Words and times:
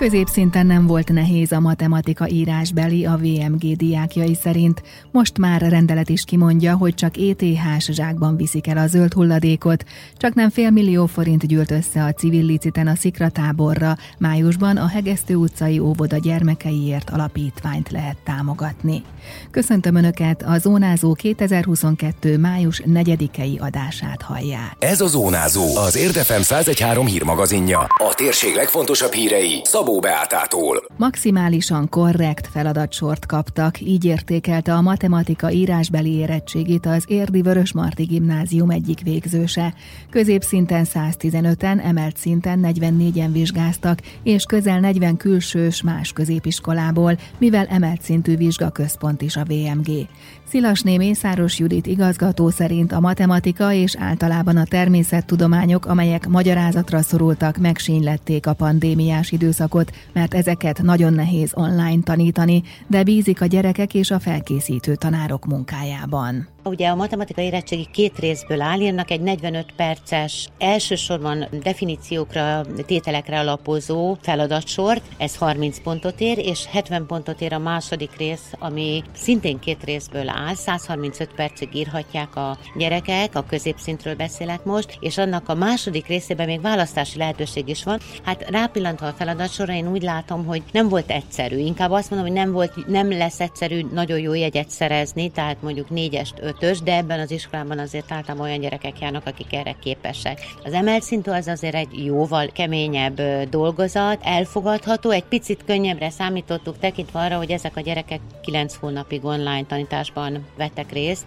Középszinten 0.00 0.66
nem 0.66 0.86
volt 0.86 1.12
nehéz 1.12 1.52
a 1.52 1.60
matematika 1.60 2.28
írásbeli 2.28 3.04
a 3.04 3.16
VMG 3.16 3.76
diákjai 3.76 4.34
szerint. 4.34 4.82
Most 5.10 5.38
már 5.38 5.60
rendelet 5.60 6.08
is 6.08 6.24
kimondja, 6.24 6.76
hogy 6.76 6.94
csak 6.94 7.16
ETH 7.16 7.90
zsákban 7.90 8.36
viszik 8.36 8.66
el 8.66 8.76
a 8.76 8.86
zöld 8.86 9.12
hulladékot. 9.12 9.84
Csak 10.16 10.34
nem 10.34 10.50
fél 10.50 10.70
millió 10.70 11.06
forint 11.06 11.46
gyűlt 11.46 11.70
össze 11.70 12.04
a 12.04 12.12
civil 12.12 12.44
liciten 12.44 12.86
a 12.86 12.94
szikratáborra. 12.94 13.96
Májusban 14.18 14.76
a 14.76 14.86
Hegesztő 14.86 15.34
utcai 15.34 15.78
óvoda 15.78 16.16
gyermekeiért 16.16 17.10
alapítványt 17.10 17.90
lehet 17.90 18.16
támogatni. 18.24 19.02
Köszöntöm 19.50 19.94
Önöket, 19.94 20.42
a 20.42 20.58
Zónázó 20.58 21.12
2022. 21.12 22.38
május 22.38 22.82
4-i 22.86 23.60
adását 23.60 24.22
hallják. 24.22 24.76
Ez 24.78 25.00
a 25.00 25.06
Zónázó, 25.06 25.76
az 25.76 25.96
Érdefem 25.96 26.40
1013 26.40 27.06
hírmagazinja. 27.06 27.78
A 27.78 28.14
térség 28.14 28.54
legfontosabb 28.54 29.12
hírei 29.12 29.60
Szabó 29.64 29.89
Szabó 29.90 30.02
Beátától. 30.02 30.84
Maximálisan 30.96 31.88
korrekt 31.88 32.46
feladatsort 32.46 33.26
kaptak, 33.26 33.80
így 33.80 34.04
értékelte 34.04 34.74
a 34.74 34.80
matematika 34.80 35.50
írásbeli 35.50 36.14
érettségét 36.14 36.86
az 36.86 37.04
Érdi 37.06 37.42
Vörösmarty 37.42 38.02
Gimnázium 38.02 38.70
egyik 38.70 39.00
végzőse. 39.02 39.74
Középszinten 40.10 40.86
115-en, 40.94 41.84
emelt 41.84 42.16
szinten 42.16 42.60
44-en 42.62 43.28
vizsgáztak, 43.32 43.98
és 44.22 44.44
közel 44.44 44.80
40 44.80 45.16
külsős 45.16 45.82
más 45.82 46.12
középiskolából, 46.12 47.18
mivel 47.38 47.66
emelt 47.66 48.02
szintű 48.02 48.36
vizsgaközpont 48.36 49.22
is 49.22 49.36
a 49.36 49.44
VMG. 49.44 50.08
Szilasné 50.50 50.96
Mészáros 50.96 51.58
Judit 51.58 51.86
igazgató 51.86 52.48
szerint 52.48 52.92
a 52.92 53.00
matematika 53.00 53.72
és 53.72 53.96
általában 53.98 54.56
a 54.56 54.64
természettudományok, 54.64 55.86
amelyek 55.86 56.28
magyarázatra 56.28 57.02
szorultak, 57.02 57.56
megsínlették 57.56 58.46
a 58.46 58.52
pandémiás 58.52 59.32
időszakot, 59.32 59.79
mert 60.12 60.34
ezeket 60.34 60.82
nagyon 60.82 61.12
nehéz 61.12 61.52
online 61.54 62.02
tanítani, 62.02 62.62
de 62.86 63.02
bízik 63.02 63.40
a 63.40 63.46
gyerekek 63.46 63.94
és 63.94 64.10
a 64.10 64.18
felkészítő 64.18 64.94
tanárok 64.94 65.46
munkájában. 65.46 66.48
Ugye 66.64 66.88
a 66.88 66.94
matematika 66.94 67.40
érettségi 67.40 67.88
két 67.92 68.18
részből 68.18 68.60
áll, 68.60 68.80
írnak 68.80 69.10
egy 69.10 69.20
45 69.20 69.72
perces, 69.76 70.48
elsősorban 70.58 71.46
definíciókra, 71.62 72.64
tételekre 72.86 73.38
alapozó 73.38 74.16
feladatsort, 74.22 75.02
ez 75.16 75.36
30 75.36 75.82
pontot 75.82 76.20
ér, 76.20 76.38
és 76.38 76.66
70 76.66 77.06
pontot 77.06 77.40
ér 77.40 77.52
a 77.52 77.58
második 77.58 78.16
rész, 78.16 78.52
ami 78.58 79.02
szintén 79.12 79.58
két 79.58 79.84
részből 79.84 80.28
áll, 80.28 80.54
135 80.54 81.34
percig 81.34 81.74
írhatják 81.74 82.36
a 82.36 82.58
gyerekek, 82.76 83.34
a 83.34 83.44
középszintről 83.48 84.14
beszélek 84.14 84.64
most, 84.64 84.96
és 85.00 85.18
annak 85.18 85.48
a 85.48 85.54
második 85.54 86.06
részében 86.06 86.46
még 86.46 86.60
választási 86.60 87.18
lehetőség 87.18 87.68
is 87.68 87.84
van. 87.84 87.98
Hát 88.24 88.50
rápillantva 88.50 89.06
a 89.06 89.14
feladatsorra, 89.16 89.72
én 89.72 89.90
úgy 89.90 90.02
látom, 90.02 90.46
hogy 90.46 90.62
nem 90.72 90.88
volt 90.88 91.10
egyszerű, 91.10 91.56
inkább 91.56 91.90
azt 91.90 92.10
mondom, 92.10 92.28
hogy 92.28 92.38
nem 92.38 92.52
volt, 92.52 92.86
nem 92.86 93.10
lesz 93.10 93.40
egyszerű 93.40 93.86
nagyon 93.92 94.18
jó 94.18 94.34
jegyet 94.34 94.70
szerezni, 94.70 95.30
tehát 95.30 95.62
mondjuk 95.62 95.90
négyest, 95.90 96.49
ötös, 96.54 96.80
de 96.80 96.96
ebben 96.96 97.20
az 97.20 97.30
iskolában 97.30 97.78
azért 97.78 98.12
általában 98.12 98.46
olyan 98.46 98.60
gyerekek 98.60 99.00
járnak, 99.00 99.26
akik 99.26 99.52
erre 99.52 99.76
képesek. 99.82 100.38
Az 100.64 100.72
emelt 100.72 101.02
szintű 101.02 101.30
az 101.30 101.46
azért 101.46 101.74
egy 101.74 102.04
jóval 102.04 102.46
keményebb 102.52 103.20
dolgozat, 103.50 104.18
elfogadható, 104.22 105.10
egy 105.10 105.24
picit 105.24 105.64
könnyebbre 105.64 106.10
számítottuk 106.10 106.78
tekintve 106.78 107.20
arra, 107.20 107.36
hogy 107.36 107.50
ezek 107.50 107.76
a 107.76 107.80
gyerekek 107.80 108.20
9 108.42 108.74
hónapig 108.74 109.24
online 109.24 109.64
tanításban 109.64 110.46
vettek 110.56 110.92
részt, 110.92 111.26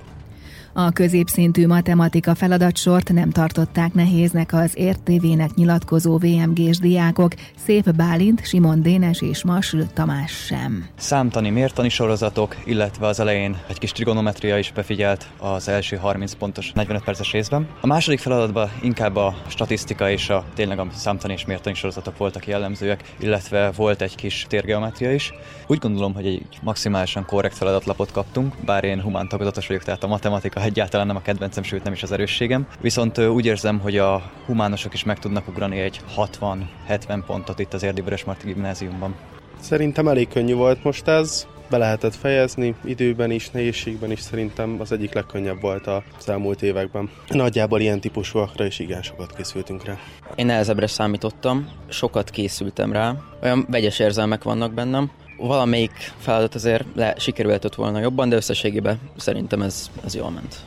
a 0.74 0.92
középszintű 0.92 1.68
matematika 1.68 2.36
feladatsort 2.36 3.14
nem 3.14 3.30
tartották 3.30 3.94
nehéznek 3.94 4.54
az 4.54 4.72
értévének 4.76 5.54
nyilatkozó 5.54 6.18
VMG-s 6.18 6.78
diákok, 6.78 7.34
Szép 7.66 7.92
Bálint, 7.96 8.46
Simon 8.46 8.82
Dénes 8.82 9.22
és 9.22 9.44
Masl 9.44 9.82
Tamás 9.94 10.32
sem. 10.32 10.88
Számtani 10.96 11.50
mértani 11.50 11.90
sorozatok, 11.90 12.56
illetve 12.66 13.08
az 13.08 13.20
elején 13.20 13.58
egy 13.68 13.80
kis 13.80 13.92
trigonometria 13.92 14.58
is 14.58 14.72
befigyelt 14.72 15.30
az 15.40 15.68
első 15.68 15.96
30 15.96 16.34
pontos 16.34 16.72
45 16.72 17.04
perces 17.04 17.32
részben. 17.32 17.68
A 17.82 17.88
második 17.88 18.20
feladatban 18.20 18.70
inkább 18.82 19.16
a 19.16 19.36
statisztika 19.48 20.10
és 20.10 20.30
a 20.30 20.46
tényleg 20.54 20.80
a 20.80 20.88
számtani 20.94 21.34
és 21.34 21.46
mértani 21.46 21.76
sorozatok 21.76 22.18
voltak 22.18 22.48
jellemzőek, 22.48 23.14
illetve 23.20 23.72
volt 23.72 24.02
egy 24.02 24.16
kis 24.16 24.46
térgeometria 24.50 25.14
is. 25.14 25.34
Úgy 25.68 25.78
gondolom, 25.78 26.14
hogy 26.14 26.26
egy 26.26 26.46
maximálisan 26.62 27.26
korrekt 27.26 27.58
feladatlapot 27.58 28.12
kaptunk, 28.12 28.56
bár 28.66 28.84
én 28.84 29.02
humán 29.02 29.28
vagyok, 29.68 29.84
tehát 29.84 30.04
a 30.04 30.08
matematika 30.08 30.60
egyáltalán 30.64 31.08
nem 31.08 31.16
a 31.16 31.22
kedvencem, 31.22 31.64
sőt 31.64 31.84
nem 31.84 31.94
is 31.94 32.04
az 32.04 32.12
erősségem. 32.12 32.68
Viszont 32.82 33.18
úgy 33.18 33.46
érzem, 33.46 33.80
hogy 33.80 33.98
a 33.98 34.32
humánosok 34.46 34.94
is 34.94 35.04
meg 35.04 35.20
tudnak 35.20 35.48
ugrani 35.48 35.80
egy 35.80 36.02
60-70 36.18 37.24
pontot 37.26 37.60
itt 37.60 37.74
az 37.74 37.84
Érdi 37.84 38.02
Vörösmarty 38.02 38.46
gimnáziumban. 38.46 39.16
Szerintem 39.60 40.08
elég 40.08 40.28
könnyű 40.28 40.54
volt 40.54 40.84
most 40.84 41.08
ez, 41.08 41.48
be 41.70 41.78
lehetett 41.78 42.16
fejezni, 42.16 42.76
időben 42.86 43.32
is, 43.32 43.50
nehézségben 43.50 44.12
is 44.12 44.20
szerintem 44.20 44.78
az 44.80 44.92
egyik 44.92 45.14
legkönnyebb 45.14 45.62
volt 45.62 45.88
az 45.88 46.30
elmúlt 46.30 46.62
években. 46.62 47.10
Nagyjából 47.28 47.80
ilyen 47.80 48.00
típusúakra 48.00 48.66
is 48.66 48.80
igen 48.80 49.02
sokat 49.02 49.36
készültünk 49.36 49.86
rá. 49.86 49.98
Én 50.36 50.46
nehezebbre 50.46 50.88
számítottam, 50.88 51.70
sokat 51.90 52.30
készültem 52.30 52.92
rá, 52.92 53.16
olyan 53.42 53.66
vegyes 53.70 54.00
érzelmek 54.00 54.44
vannak 54.44 54.74
bennem, 54.74 55.12
valamelyik 55.38 56.12
feladat 56.18 56.56
azért 56.56 56.86
le, 56.96 57.16
sikerülhetett 57.18 57.76
volna 57.76 58.00
jobban, 58.00 58.30
de 58.30 58.36
összességében 58.36 59.00
szerintem 59.18 59.62
ez, 59.62 59.90
ez 60.06 60.16
jól 60.16 60.30
ment. 60.30 60.66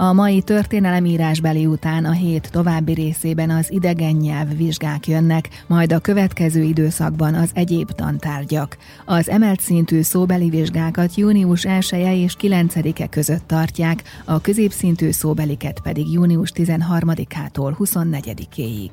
A 0.00 0.12
mai 0.12 0.42
történelemírásbeli 0.42 1.66
után 1.66 2.04
a 2.04 2.10
hét 2.10 2.50
további 2.52 2.92
részében 2.92 3.50
az 3.50 3.72
idegen 3.72 4.16
nyelv 4.16 4.56
vizsgák 4.56 5.06
jönnek, 5.06 5.48
majd 5.66 5.92
a 5.92 5.98
következő 5.98 6.62
időszakban 6.62 7.34
az 7.34 7.50
egyéb 7.54 7.90
tantárgyak. 7.90 8.76
Az 9.06 9.28
emelt 9.28 9.60
szintű 9.60 10.02
szóbeli 10.02 10.48
vizsgákat 10.48 11.14
június 11.14 11.64
1 11.64 11.86
-e 11.90 12.14
és 12.14 12.36
9-e 12.40 13.06
között 13.06 13.46
tartják, 13.46 14.02
a 14.24 14.40
középszintű 14.40 15.10
szóbeliket 15.10 15.80
pedig 15.80 16.12
június 16.12 16.52
13-ától 16.54 17.74
24-éig. 17.78 18.90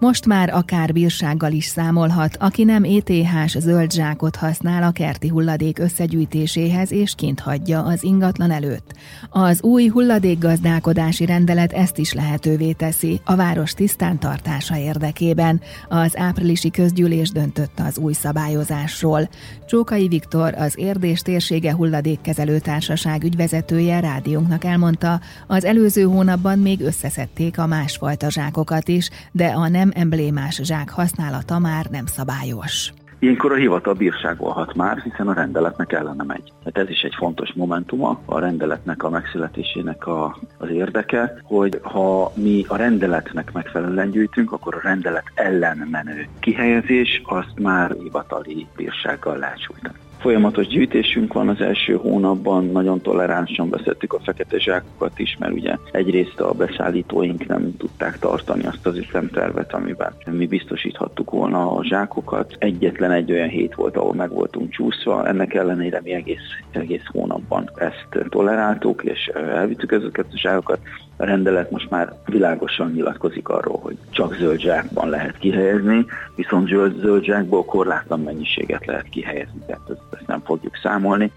Most 0.00 0.26
már 0.26 0.54
akár 0.54 0.92
bírsággal 0.92 1.52
is 1.52 1.64
számolhat, 1.64 2.36
aki 2.40 2.64
nem 2.64 2.84
ETH-s 2.84 3.58
zöld 3.58 3.92
zsákot 3.92 4.36
használ 4.36 4.82
a 4.82 4.90
kerti 4.90 5.28
hulladék 5.28 5.78
összegyűjtéséhez 5.78 6.92
és 6.92 7.14
kint 7.16 7.40
hagyja 7.40 7.82
az 7.82 8.02
ingatlan 8.02 8.50
előtt. 8.50 8.94
Az 9.30 9.62
új 9.62 9.86
hulladékgazdálkodási 9.86 11.24
rendelet 11.24 11.72
ezt 11.72 11.98
is 11.98 12.12
lehetővé 12.12 12.72
teszi 12.72 13.20
a 13.24 13.36
város 13.36 13.72
tisztán 13.72 14.18
tartása 14.18 14.76
érdekében. 14.76 15.60
Az 15.88 16.18
áprilisi 16.18 16.70
közgyűlés 16.70 17.30
döntött 17.30 17.80
az 17.88 17.98
új 17.98 18.12
szabályozásról. 18.12 19.28
Csókai 19.66 20.08
Viktor, 20.08 20.54
az 20.54 20.78
Érdés 20.78 21.20
térsége 21.20 21.74
hulladékkezelő 21.74 22.58
társaság 22.58 23.24
ügyvezetője 23.24 24.00
rádiónknak 24.00 24.64
elmondta, 24.64 25.20
az 25.46 25.64
előző 25.64 26.02
hónapban 26.02 26.58
még 26.58 26.80
összeszedték 26.80 27.58
a 27.58 27.66
másfajta 27.66 28.30
zsákokat 28.30 28.88
is, 28.88 29.10
de 29.32 29.46
a 29.46 29.68
nem 29.68 29.87
nem 29.88 30.02
emblémás 30.02 30.60
zsák 30.62 30.90
használata 30.90 31.58
már 31.58 31.86
nem 31.90 32.06
szabályos. 32.06 32.92
Ilyenkor 33.18 33.52
a 33.52 33.54
hivatal 33.54 33.94
bírságolhat 33.94 34.74
már, 34.74 34.98
hiszen 34.98 35.28
a 35.28 35.32
rendeletnek 35.32 35.92
ellene 35.92 36.22
megy. 36.22 36.52
Tehát 36.64 36.88
ez 36.88 36.94
is 36.94 37.02
egy 37.02 37.14
fontos 37.16 37.52
momentuma 37.54 38.20
a 38.24 38.38
rendeletnek 38.38 39.02
a 39.02 39.10
megszületésének 39.10 40.06
a, 40.06 40.38
az 40.58 40.70
érdeke, 40.70 41.40
hogy 41.42 41.78
ha 41.82 42.32
mi 42.34 42.64
a 42.68 42.76
rendeletnek 42.76 43.52
megfelelően 43.52 44.10
gyűjtünk, 44.10 44.52
akkor 44.52 44.74
a 44.74 44.80
rendelet 44.82 45.30
ellen 45.34 45.88
menő 45.90 46.28
kihelyezés 46.40 47.22
azt 47.24 47.58
már 47.58 47.96
hivatali 48.02 48.66
bírsággal 48.76 49.38
lehet 49.38 49.62
sújtani. 49.62 49.98
Folyamatos 50.18 50.66
gyűjtésünk 50.66 51.32
van 51.32 51.48
az 51.48 51.60
első 51.60 51.94
hónapban, 51.94 52.64
nagyon 52.64 53.00
toleránsan 53.00 53.70
veszettük 53.70 54.12
a 54.12 54.20
fekete 54.20 54.58
zsákokat 54.58 55.18
is, 55.18 55.36
mert 55.38 55.52
ugye 55.52 55.76
egyrészt 55.92 56.40
a 56.40 56.52
beszállítóink 56.52 57.46
nem 57.46 57.76
tudták 57.76 58.18
tartani 58.18 58.66
azt 58.66 58.86
az 58.86 58.96
üzemtervet, 58.96 59.74
amiben 59.74 60.12
mi 60.30 60.46
biztosíthattuk 60.46 61.30
volna 61.30 61.72
a 61.72 61.84
zsákokat. 61.84 62.56
Egyetlen 62.58 63.10
egy 63.10 63.32
olyan 63.32 63.48
hét 63.48 63.74
volt, 63.74 63.96
ahol 63.96 64.14
meg 64.14 64.30
voltunk 64.30 64.70
csúszva, 64.70 65.26
ennek 65.26 65.54
ellenére 65.54 66.00
mi 66.02 66.12
egész, 66.12 66.46
egész 66.70 67.06
hónapban 67.12 67.70
ezt 67.74 68.28
toleráltuk, 68.28 69.02
és 69.02 69.26
elvittük 69.34 69.92
ezeket 69.92 70.26
a 70.32 70.38
zsákokat. 70.38 70.78
A 71.16 71.24
rendelet 71.24 71.70
most 71.70 71.90
már 71.90 72.12
világosan 72.26 72.90
nyilatkozik 72.90 73.48
arról, 73.48 73.78
hogy 73.82 73.96
csak 74.10 74.34
zöld 74.34 74.60
zsákban 74.60 75.08
lehet 75.08 75.38
kihelyezni, 75.38 76.04
viszont 76.34 76.68
zöld, 76.68 77.00
zöld 77.00 77.24
zsákból 77.24 77.64
korlátlan 77.64 78.20
mennyiséget 78.20 78.86
lehet 78.86 79.08
kihelyezni, 79.08 79.60
tehát 79.66 79.90
ezt, 79.90 80.07
ezt 80.12 80.26
nem 80.26 80.40
fogjuk 80.44 80.76
számolni. 80.76 81.32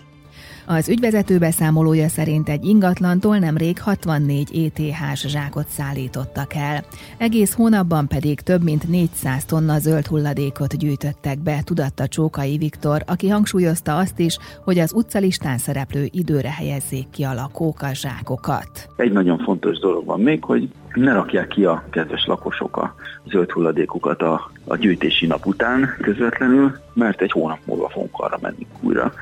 Az 0.66 0.90
ügyvezető 0.90 1.38
beszámolója 1.38 2.08
szerint 2.08 2.50
egy 2.50 2.66
ingatlantól 2.66 3.38
nemrég 3.38 3.80
64 3.80 4.72
ETH 4.78 5.28
zsákot 5.28 5.68
szállítottak 5.68 6.54
el. 6.54 6.84
Egész 7.18 7.54
hónapban 7.54 8.08
pedig 8.08 8.42
több 8.42 8.64
mint 8.64 8.90
400 8.90 9.46
tonna 9.46 9.80
zöld 9.80 10.06
hulladékot 10.06 10.78
gyűjtöttek 10.78 11.40
be, 11.40 11.62
tudatta 11.64 12.08
Csókai 12.08 12.58
Viktor, 12.58 13.04
aki 13.08 13.28
hangsúlyozta 13.28 13.98
azt 13.98 14.20
is, 14.20 14.38
hogy 14.64 14.80
az 14.80 14.94
utcalistán 14.94 15.58
szereplő 15.58 16.08
időre 16.12 16.52
helyezzék 16.52 17.10
ki 17.10 17.24
a 17.24 17.34
lakók 17.34 17.82
a 17.82 17.94
zsákokat. 17.94 18.90
Egy 18.96 19.12
nagyon 19.12 19.38
fontos 19.38 19.80
dolog 19.80 20.06
van 20.06 20.20
még, 20.20 20.44
hogy 20.44 20.70
ne 20.94 21.14
rakják 21.14 21.48
ki 21.48 21.66
a 21.66 21.84
kedves 21.90 22.26
lakosok 22.26 22.78
a 22.78 22.96
zöld 23.26 23.52
hulladékukat 23.52 24.22
a, 24.22 24.52
a 24.66 24.76
gyűjtési 24.76 25.26
nap 25.26 25.46
után 25.46 25.96
közvetlenül, 26.02 26.80
mert 26.94 27.22
egy 27.22 27.32
hónap 27.32 27.60
múlva 27.66 27.90
fogunk 27.90 28.20
arra 28.20 28.38
menni 28.42 28.68
újra 28.82 29.14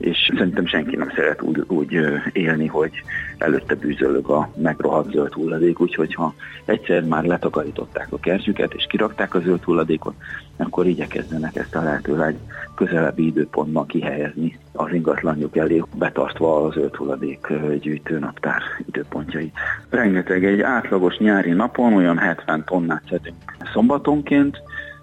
és 0.00 0.30
szerintem 0.36 0.66
senki 0.66 0.96
nem 0.96 1.10
szeret 1.14 1.42
úgy, 1.42 1.64
úgy 1.66 1.98
élni, 2.32 2.66
hogy 2.66 2.90
előtte 3.38 3.74
bűzölög 3.74 4.28
a 4.28 4.50
megrohadt 4.56 5.10
zöld 5.10 5.32
hulladék, 5.32 5.80
úgyhogy 5.80 6.14
ha 6.14 6.34
egyszer 6.64 7.02
már 7.04 7.24
letakarították 7.24 8.12
a 8.12 8.18
kertjüket 8.18 8.74
és 8.74 8.86
kirakták 8.88 9.34
a 9.34 9.40
zöld 9.40 9.62
hulladékot, 9.62 10.14
akkor 10.56 10.86
igyekezzenek 10.86 11.56
ezt 11.56 11.74
a 11.74 11.82
lehetőleg 11.82 12.36
közelebbi 12.74 13.26
időpontban 13.26 13.86
kihelyezni 13.86 14.58
az 14.72 14.92
ingatlanjuk 14.92 15.56
elé, 15.56 15.82
betartva 15.94 16.64
az 16.64 16.74
zöld 16.74 16.94
hulladék 16.94 17.52
gyűjtő 17.80 18.18
naptár 18.18 18.62
időpontjait. 18.86 19.54
Rengeteg 19.90 20.44
egy 20.44 20.60
átlagos 20.60 21.16
nyári 21.16 21.50
napon 21.50 21.94
olyan 21.94 22.18
70 22.18 22.64
tonnát 22.64 23.02
szedünk 23.08 23.36
szombatonként, 23.72 24.62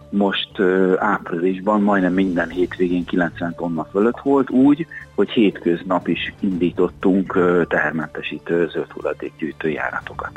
most 0.10 0.60
áprilisban 0.98 1.82
majdnem 1.82 2.14
minden 2.14 2.50
hétvégén 2.50 3.06
90 3.06 3.56
tonna 3.56 3.88
fölött 3.92 4.20
volt, 4.24 4.50
úgy, 4.50 4.88
hogy 5.16 5.30
hétköznap 5.30 6.08
is 6.08 6.34
indítottunk 6.40 7.40
tehermentesítő 7.68 8.70
zöld 8.70 8.92
hulladékgyűjtő 8.92 9.70
járatokat. 9.70 10.32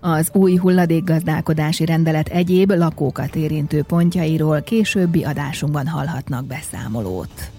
Az 0.00 0.30
új 0.32 0.56
hulladékgazdálkodási 0.56 1.84
rendelet 1.84 2.28
egyéb 2.28 2.70
lakókat 2.70 3.36
érintő 3.36 3.82
pontjairól 3.82 4.62
későbbi 4.62 5.24
adásunkban 5.24 5.86
hallhatnak 5.86 6.46
beszámolót. 6.46 7.55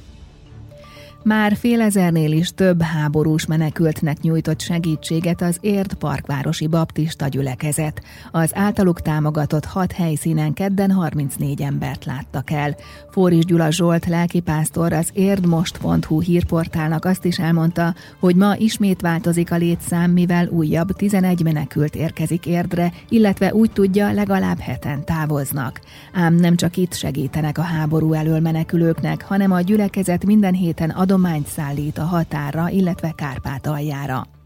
Már 1.23 1.55
fél 1.55 1.81
ezernél 1.81 2.31
is 2.31 2.51
több 2.55 2.81
háborús 2.81 3.45
menekültnek 3.45 4.21
nyújtott 4.21 4.59
segítséget 4.59 5.41
az 5.41 5.57
Érd 5.61 5.93
Parkvárosi 5.93 6.67
Baptista 6.67 7.27
gyülekezet. 7.27 8.01
Az 8.31 8.51
általuk 8.53 9.01
támogatott 9.01 9.65
hat 9.65 9.91
helyszínen 9.91 10.53
kedden 10.53 10.91
34 10.91 11.61
embert 11.61 12.05
láttak 12.05 12.51
el. 12.51 12.75
Fóris 13.09 13.45
Gyula 13.45 13.71
Zsolt 13.71 14.05
lelkipásztor 14.05 14.93
az 14.93 15.09
érdmost.hu 15.13 16.21
hírportálnak 16.21 17.05
azt 17.05 17.25
is 17.25 17.39
elmondta, 17.39 17.95
hogy 18.19 18.35
ma 18.35 18.55
ismét 18.57 19.01
változik 19.01 19.51
a 19.51 19.57
létszám, 19.57 20.11
mivel 20.11 20.47
újabb 20.47 20.91
11 20.91 21.43
menekült 21.43 21.95
érkezik 21.95 22.45
Érdre, 22.45 22.91
illetve 23.09 23.53
úgy 23.53 23.71
tudja, 23.71 24.11
legalább 24.11 24.59
heten 24.59 25.05
távoznak. 25.05 25.81
Ám 26.13 26.35
nem 26.35 26.55
csak 26.55 26.77
itt 26.77 26.93
segítenek 26.93 27.57
a 27.57 27.61
háború 27.61 28.13
elől 28.13 28.39
menekülőknek, 28.39 29.25
hanem 29.25 29.51
a 29.51 29.61
gyülekezet 29.61 30.25
minden 30.25 30.53
héten 30.53 30.89
adom 30.89 31.06
adományt 31.07 31.47
szállít 31.47 31.97
a 31.97 32.03
határa, 32.03 32.69
illetve 32.69 33.11
Kárpátaljára. 33.15 34.36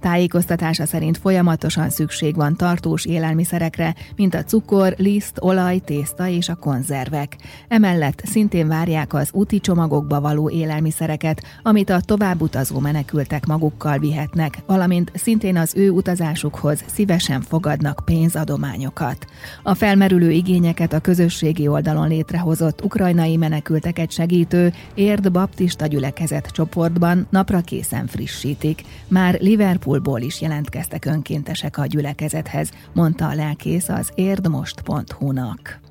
Tájékoztatása 0.00 0.86
szerint 0.86 1.18
folyamatosan 1.18 1.90
szükség 1.90 2.34
van 2.34 2.56
tartós 2.56 3.04
élelmiszerekre, 3.04 3.94
mint 4.16 4.34
a 4.34 4.44
cukor, 4.44 4.94
liszt, 4.96 5.38
olaj, 5.40 5.78
tészta 5.78 6.28
és 6.28 6.48
a 6.48 6.54
konzervek. 6.54 7.36
Emellett 7.68 8.22
szintén 8.24 8.68
várják 8.68 9.14
az 9.14 9.28
úti 9.32 9.60
csomagokba 9.60 10.20
való 10.20 10.50
élelmiszereket, 10.50 11.42
amit 11.62 11.90
a 11.90 12.00
továbbutazó 12.00 12.78
menekültek 12.78 13.46
magukkal 13.46 13.98
vihetnek, 13.98 14.58
valamint 14.66 15.12
szintén 15.14 15.56
az 15.56 15.72
ő 15.76 15.90
utazásukhoz 15.90 16.84
szívesen 16.94 17.40
fogadnak 17.40 18.02
pénzadományokat. 18.04 19.26
A 19.62 19.74
felmerülő 19.74 20.30
igényeket 20.30 20.92
a 20.92 21.00
közösségi 21.00 21.68
oldalon 21.68 22.08
létrehozott 22.08 22.84
ukrajnai 22.84 23.36
menekülteket 23.36 24.10
segítő 24.10 24.72
Érd 24.94 25.32
Baptista 25.32 25.86
gyülekezet 25.86 26.50
csoportban 26.50 27.26
napra 27.30 27.60
készen 27.60 28.06
frissítik. 28.06 28.82
Már 29.08 29.38
Liverpoolból 29.60 30.20
is 30.20 30.40
jelentkeztek 30.40 31.04
önkéntesek 31.04 31.78
a 31.78 31.86
gyülekezethez, 31.86 32.70
mondta 32.92 33.28
a 33.28 33.34
lelkész 33.34 33.88
az 33.88 34.12
érdmost.hu-nak. 34.14 35.89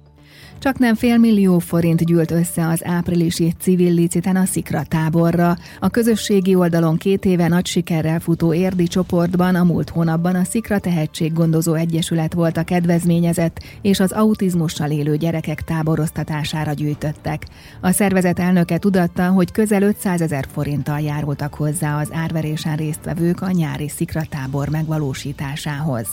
Csak 0.59 0.77
nem 0.77 0.95
félmillió 0.95 1.59
forint 1.59 2.05
gyűlt 2.05 2.31
össze 2.31 2.67
az 2.67 2.85
áprilisi 2.85 3.53
civil 3.59 3.93
liciten 3.93 4.35
a 4.35 4.45
Szikra 4.45 4.83
táborra. 4.83 5.57
A 5.79 5.89
közösségi 5.89 6.55
oldalon 6.55 6.97
két 6.97 7.25
éve 7.25 7.47
nagy 7.47 7.65
sikerrel 7.65 8.19
futó 8.19 8.53
érdi 8.53 8.87
csoportban 8.87 9.55
a 9.55 9.63
múlt 9.63 9.89
hónapban 9.89 10.35
a 10.35 10.43
Szikra 10.43 10.79
Tehetséggondozó 10.79 11.73
Egyesület 11.73 12.33
volt 12.33 12.57
a 12.57 12.63
kedvezményezett, 12.63 13.63
és 13.81 13.99
az 13.99 14.11
autizmussal 14.11 14.91
élő 14.91 15.17
gyerekek 15.17 15.61
táboroztatására 15.61 16.73
gyűjtöttek. 16.73 17.45
A 17.81 17.91
szervezet 17.91 18.39
elnöke 18.39 18.77
tudatta, 18.77 19.27
hogy 19.27 19.51
közel 19.51 19.81
500 19.81 20.21
ezer 20.21 20.45
forinttal 20.51 20.99
járultak 20.99 21.53
hozzá 21.53 21.99
az 21.99 22.09
árverésen 22.11 22.75
résztvevők 22.75 23.41
a 23.41 23.51
nyári 23.51 23.89
Szikra 23.89 24.21
tábor 24.29 24.69
megvalósításához. 24.69 26.07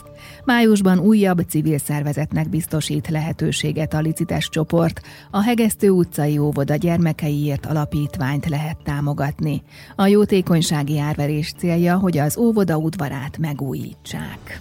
Májusban 0.45 0.99
újabb 0.99 1.41
civil 1.49 1.79
szervezetnek 1.79 2.49
biztosít 2.49 3.09
lehetőséget 3.09 3.95
a 3.95 4.01
önkéntes 4.36 4.36
csoport 4.45 5.01
a 5.31 5.43
Hegesztő 5.43 5.91
utcai 5.91 6.39
óvoda 6.39 6.75
gyermekeiért 6.75 7.67
alapítványt 7.67 8.49
lehet 8.49 8.77
támogatni. 8.85 9.63
A 9.97 10.07
jótékonysági 10.07 10.99
árverés 10.99 11.53
célja, 11.57 11.99
hogy 11.99 12.19
az 12.19 12.37
óvoda 12.37 12.77
udvarát 12.77 13.39
megújítsák. 13.39 14.61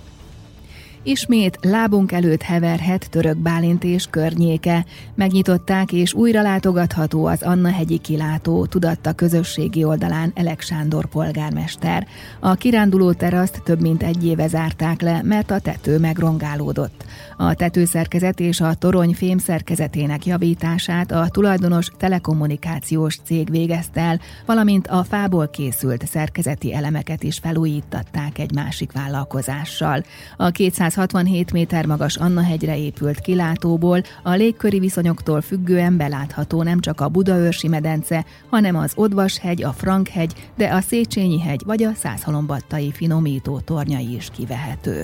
Ismét 1.08 1.58
lábunk 1.62 2.12
előtt 2.12 2.42
heverhet 2.42 3.10
Török 3.10 3.38
Bálint 3.38 3.84
és 3.84 4.08
környéke. 4.10 4.86
Megnyitották 5.16 5.92
és 5.92 6.14
újra 6.14 6.42
látogatható 6.42 7.26
az 7.26 7.42
Anna 7.42 7.72
hegyi 7.72 7.98
kilátó, 7.98 8.66
tudatta 8.66 9.14
közösségi 9.14 9.84
oldalán 9.84 10.32
Elek 10.36 10.62
Sándor 10.62 11.06
polgármester. 11.06 12.08
A 12.40 12.56
kiránduló 12.56 13.14
teraszt 13.14 13.62
több 13.64 13.82
mint 13.82 14.04
egy 14.04 14.26
éve 14.26 14.48
zárták 14.48 15.02
le, 15.02 15.22
mert 15.24 15.52
a 15.52 15.60
tető 15.60 16.00
megrongálódott. 16.00 17.06
A 17.38 17.54
tetőszerkezet 17.54 18.40
és 18.40 18.62
a 18.62 18.74
torony 18.74 19.14
fémszerkezetének 19.14 20.26
javítását 20.26 21.12
a 21.12 21.28
tulajdonos 21.32 21.92
telekommunikációs 21.98 23.20
cég 23.24 23.50
végezte 23.50 24.02
el, 24.02 24.20
valamint 24.46 24.88
a 24.88 25.04
fából 25.04 25.50
készült 25.50 26.08
szerkezeti 26.08 26.74
elemeket 26.74 27.24
is 27.24 27.38
felújítatták 27.38 28.38
egy 28.38 28.54
másik 28.54 28.92
vállalkozással. 28.92 30.04
A 30.38 30.52
267 30.96 31.52
méter 31.52 31.86
magas 31.86 32.16
Anna 32.16 32.44
hegyre 32.44 32.78
épült 32.78 33.20
kilátóból 33.20 34.02
a 34.24 34.32
légköri 34.32 34.80
viszonyoktól 34.80 35.42
függően 35.42 35.98
belátható 35.98 36.64
nem 36.64 36.80
csak 36.80 37.02
a 37.02 37.10
Budaörsi 37.10 37.68
medence, 37.68 38.26
hanem 38.50 38.76
az 38.76 38.92
Odvas-hegy, 38.96 39.64
a 39.64 39.74
Frank-hegy, 39.78 40.34
de 40.58 40.74
a 40.74 40.82
Széchenyi 40.82 41.40
hegy 41.42 41.62
vagy 41.66 41.84
a 41.84 41.92
Százhalombattai 41.94 42.92
finomító 42.92 43.60
tornyai 43.60 44.16
is 44.16 44.28
kivehető. 44.38 45.04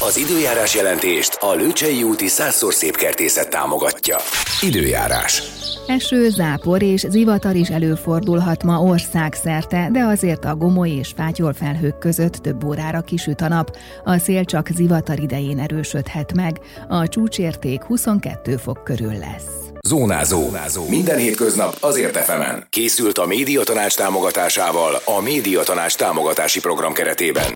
Az 0.00 0.16
időjárás 0.16 0.74
jelentést 0.74 1.38
a 1.40 1.54
Lőcsei 1.54 2.02
úti 2.02 2.26
százszor 2.26 2.74
szép 2.74 2.96
kertészet 2.96 3.50
támogatja. 3.50 4.16
Időjárás. 4.60 5.42
Eső, 5.88 6.28
zápor 6.28 6.82
és 6.82 7.06
zivatar 7.08 7.56
is 7.56 7.68
előfordulhat 7.68 8.62
ma 8.64 8.80
országszerte, 8.80 9.88
de 9.92 10.00
azért 10.00 10.44
a 10.44 10.56
gomoly 10.56 10.90
és 10.90 11.12
fátyol 11.16 11.52
felhők 11.52 11.98
között 11.98 12.32
több 12.32 12.64
órára 12.64 13.00
kisüt 13.00 13.40
a 13.40 13.48
nap. 13.48 13.76
A 14.04 14.18
szél 14.18 14.44
csak 14.44 14.68
zivatar 14.74 15.18
idején 15.28 15.58
erősödhet 15.58 16.32
meg, 16.32 16.60
a 16.88 17.08
csúcsérték 17.08 17.82
22 17.82 18.56
fok 18.56 18.84
körül 18.84 19.18
lesz. 19.18 19.68
Zónázó. 19.88 20.42
Zónázó. 20.42 20.88
Minden 20.88 21.18
hétköznap 21.18 21.76
azért 21.80 22.16
efemen. 22.16 22.66
Készült 22.70 23.18
a 23.18 23.26
médiatanács 23.26 23.96
támogatásával 23.96 25.00
a 25.04 25.20
médiatanács 25.20 25.96
támogatási 25.96 26.60
program 26.60 26.92
keretében. 26.92 27.44